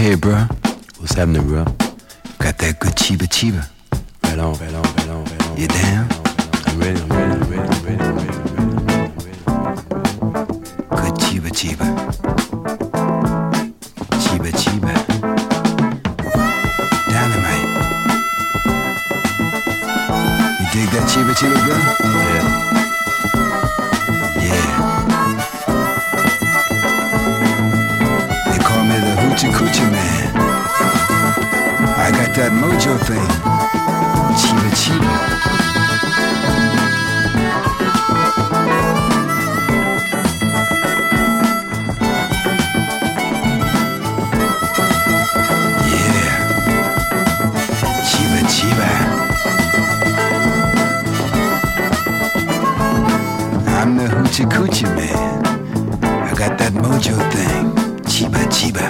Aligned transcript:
Hey, 0.00 0.14
bro. 0.14 0.46
What's 0.96 1.12
happening, 1.12 1.46
bro? 1.46 1.62
Got 2.38 2.56
that 2.56 2.80
good 2.80 2.94
chiba 2.96 3.28
chiba. 3.28 3.68
Right 4.24 4.38
on, 4.38 4.54
right 4.54 4.72
on, 4.72 4.82
right 4.82 5.08
on, 5.10 5.24
right 5.26 5.46
on. 5.46 5.56
You 5.58 5.68
down? 5.68 6.08
I'm 6.64 6.80
ready, 6.80 7.00
I'm 7.02 7.08
ready, 7.10 7.32
I'm 7.34 7.50
ready, 7.50 7.68
I'm 7.68 7.84
ready, 7.84 8.02
I'm 8.02 8.16
ready, 8.16 8.32
I'm 8.32 8.72
ready, 8.88 8.96
I'm 8.96 9.12
ready. 9.20 9.44
Good 10.88 11.14
chiba 11.20 11.50
chiba. 11.52 11.86
Chiba 14.24 14.50
chiba. 14.56 14.92
Dynamite. 17.10 17.68
You 20.56 20.66
dig 20.72 20.88
that 20.96 21.04
chiba 21.12 21.32
chiba, 21.36 21.58
bro? 21.66 22.19
that 32.40 32.52
mojo 32.52 32.96
thing. 33.04 33.30
Chiba 34.40 34.68
Chiba. 34.80 35.16
Coochie 54.48 54.88
Man. 54.96 55.44
I 56.02 56.32
got 56.34 56.56
that 56.56 56.72
mojo 56.72 57.16
thing. 57.32 57.66
Chiba 58.04 58.42
Chiba. 58.46 58.89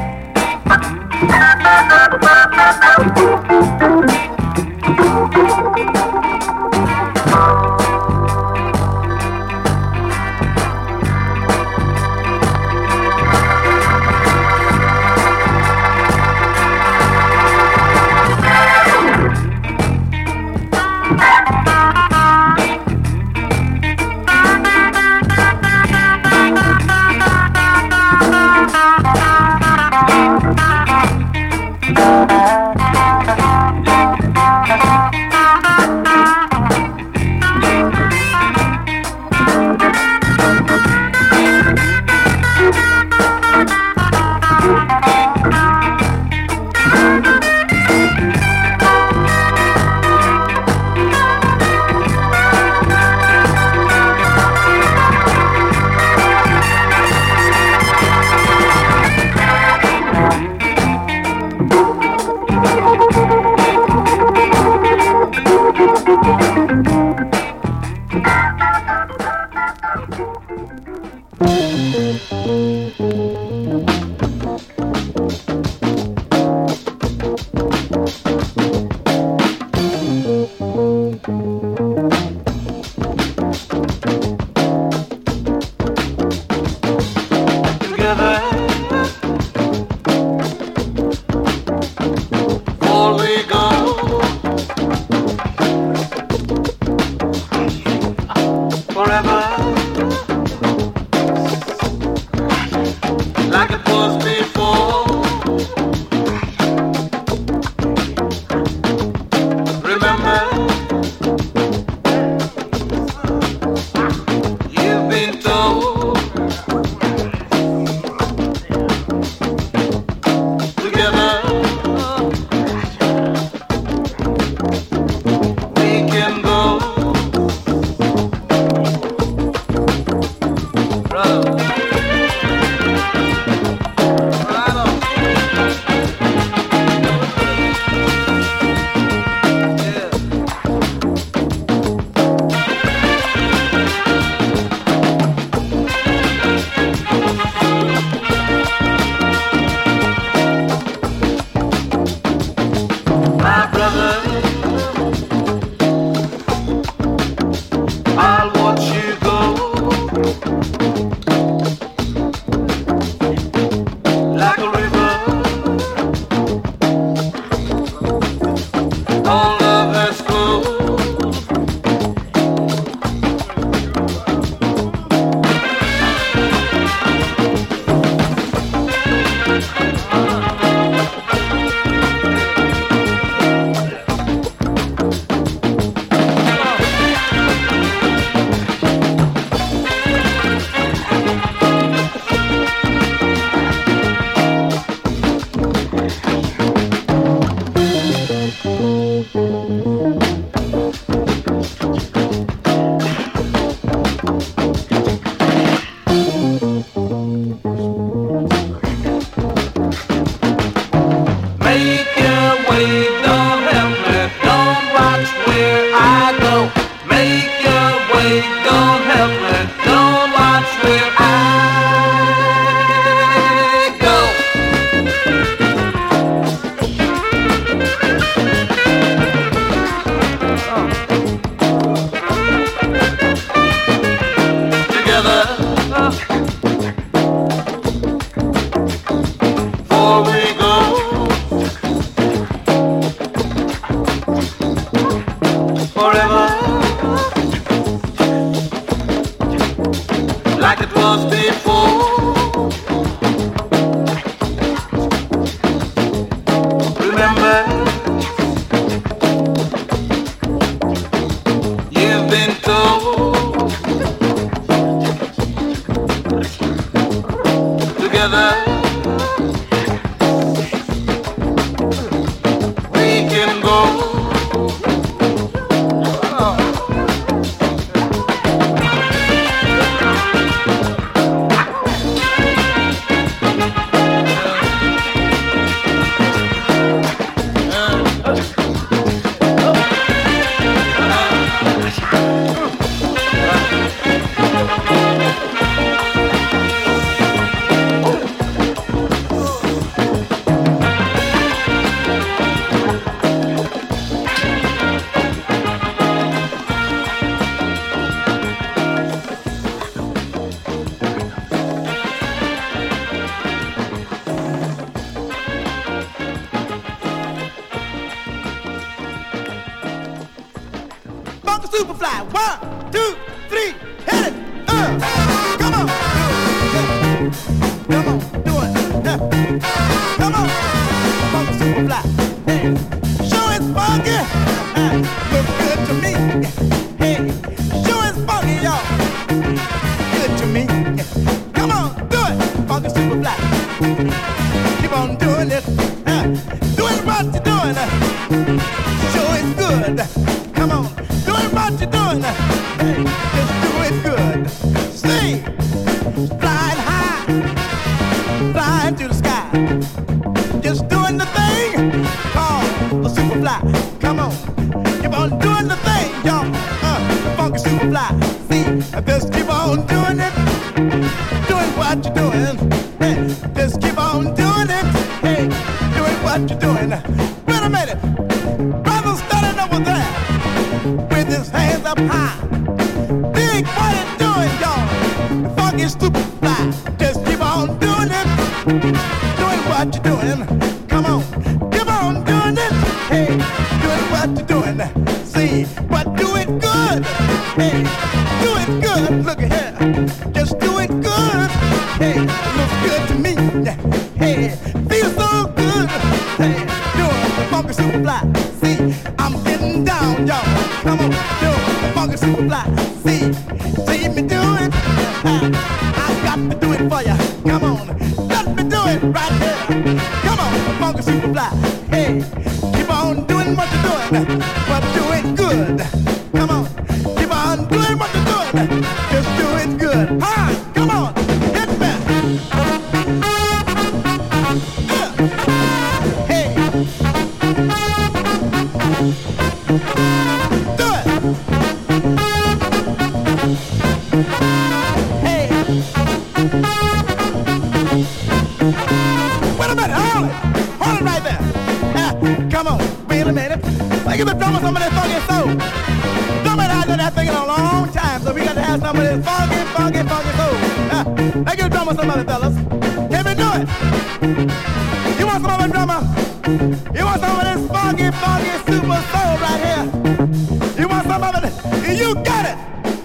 You 472.01 472.15
got 472.15 472.45
it. 472.49 472.57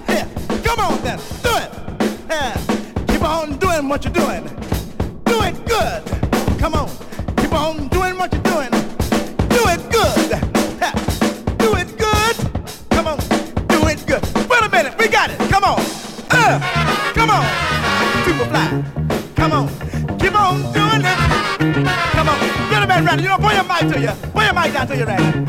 Yeah. 0.09 0.26
Come 0.64 0.80
on 0.80 1.03
then. 1.05 1.18
Do 1.44 1.53
it. 1.53 1.70
Yeah. 2.30 2.57
Keep 3.07 3.22
on 3.22 3.59
doing 3.59 3.90
what 3.90 4.03
you're 4.03 4.14
doing. 4.14 4.44
Do 5.26 5.42
it 5.42 5.55
good. 5.66 6.03
Come 6.59 6.72
on. 6.72 6.88
Keep 7.36 7.53
on 7.53 7.88
doing 7.88 8.16
what 8.16 8.32
you're 8.32 8.42
doing. 8.42 8.70
Do 9.53 9.62
it 9.68 9.82
good. 9.92 10.30
Yeah. 10.80 10.92
Do 11.59 11.76
it 11.76 11.92
good. 11.99 12.36
Come 12.88 13.09
on. 13.09 13.18
Do 13.68 13.86
it 13.86 14.01
good. 14.07 14.24
Wait 14.49 14.62
a 14.64 14.68
minute. 14.70 14.97
We 14.99 15.09
got 15.09 15.28
it. 15.28 15.38
Come 15.51 15.64
on. 15.64 15.78
Uh. 16.30 16.59
Come 17.12 17.28
on. 17.28 17.44
Superfly. 18.24 19.36
Come 19.36 19.53
on. 19.53 19.68
Keep 20.18 20.40
on 20.40 20.72
doing 20.72 21.05
it. 21.05 21.18
Come 22.16 22.28
on. 22.30 22.38
Get 22.70 22.82
a 22.82 22.86
man, 22.86 23.05
Randy. 23.05 23.24
You 23.24 23.28
know, 23.28 23.36
pull 23.36 23.53
your 23.53 23.64
mic 23.64 23.92
to 23.92 24.01
you. 24.01 24.30
Put 24.32 24.44
your 24.44 24.55
mic 24.55 24.72
down 24.72 24.86
to 24.86 24.97
you, 24.97 25.05
Randy. 25.05 25.45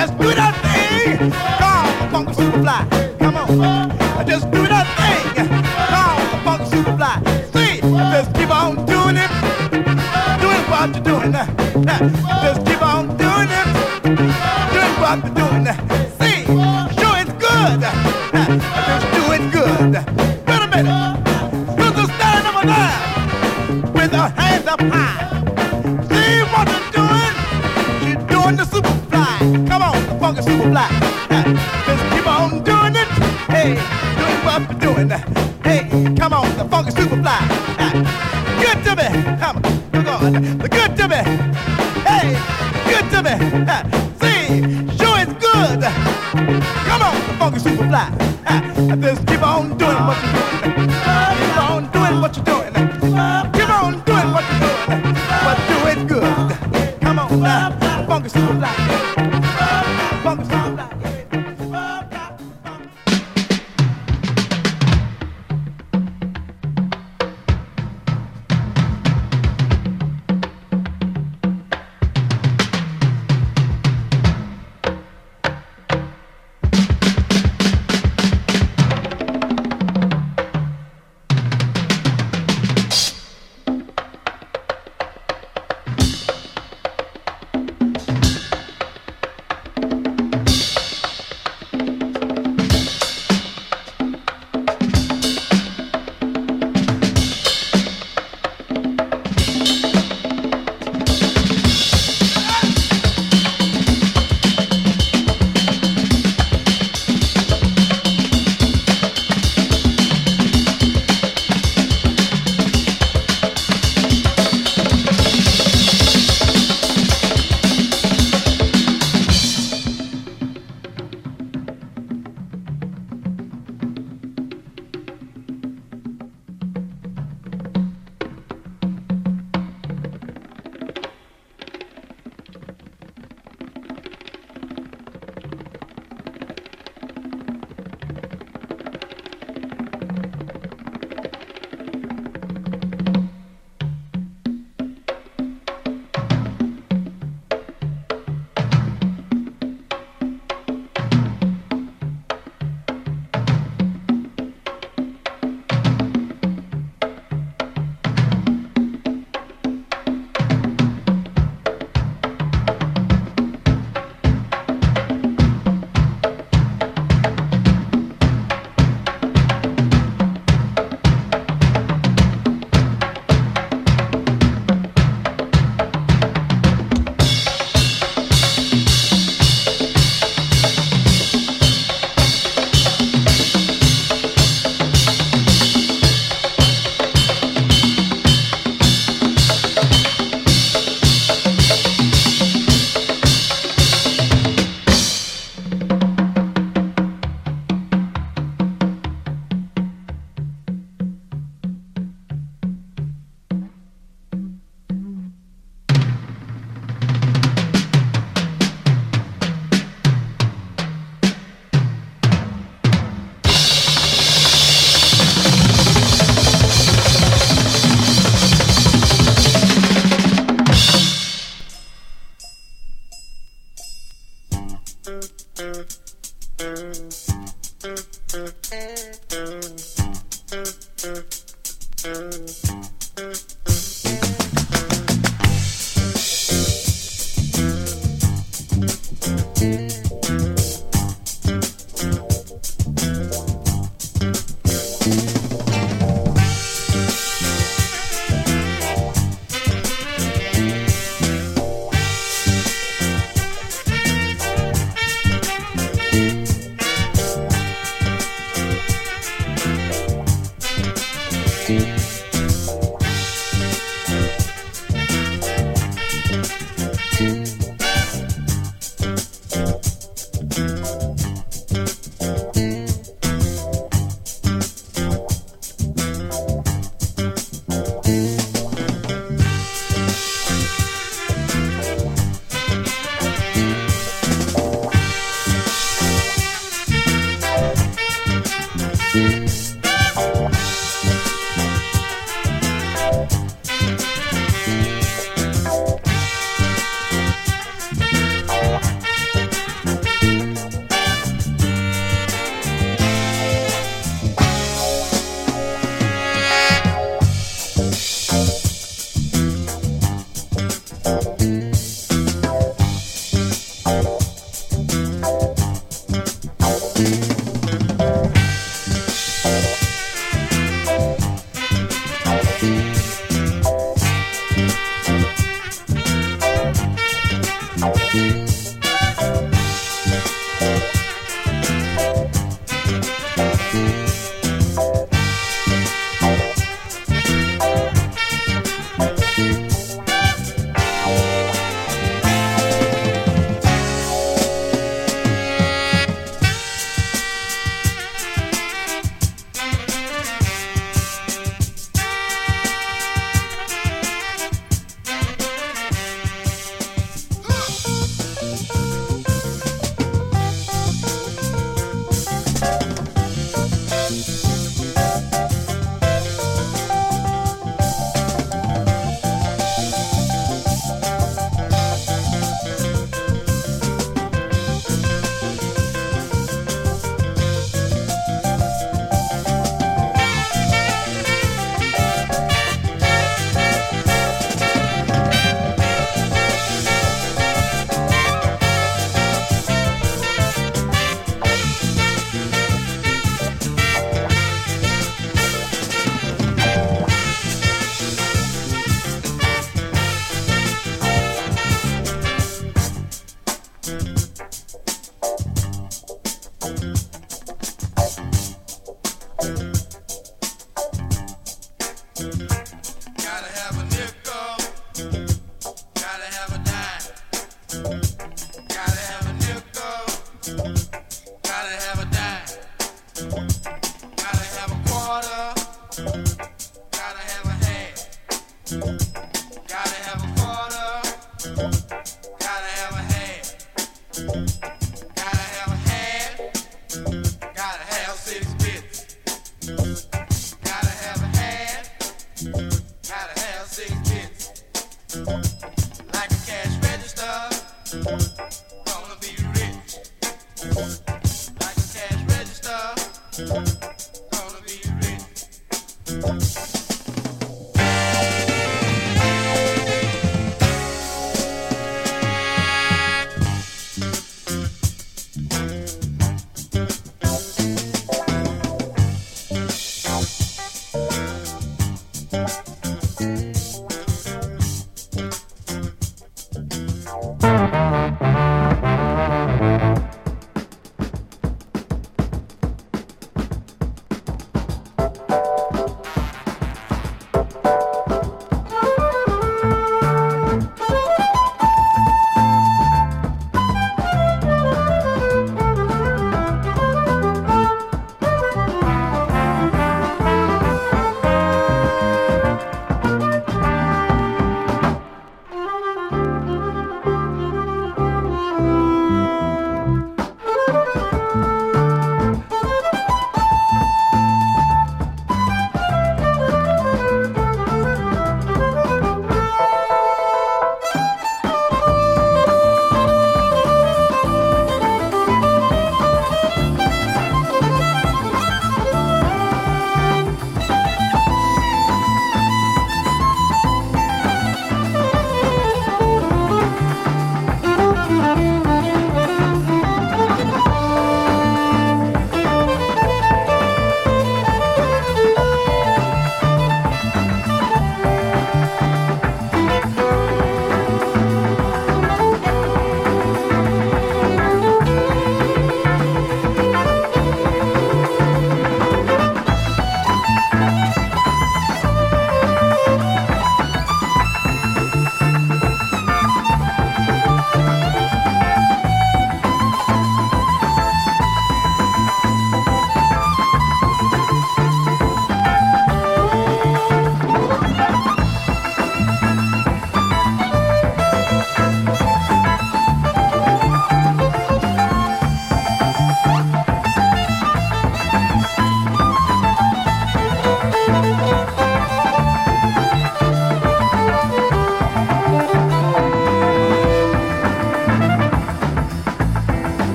Just 0.00 0.16
do 0.18 0.69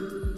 Mm-hmm. 0.00 0.29